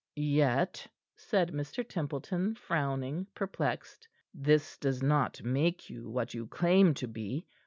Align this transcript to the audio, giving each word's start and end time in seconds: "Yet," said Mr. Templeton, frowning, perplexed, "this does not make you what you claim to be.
"Yet," 0.15 0.87
said 1.15 1.51
Mr. 1.51 1.87
Templeton, 1.87 2.55
frowning, 2.55 3.27
perplexed, 3.35 4.07
"this 4.33 4.75
does 4.79 5.03
not 5.03 5.43
make 5.43 5.91
you 5.91 6.09
what 6.09 6.33
you 6.33 6.47
claim 6.47 6.95
to 6.95 7.07
be. 7.07 7.45